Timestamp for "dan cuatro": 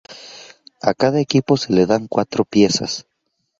1.85-2.43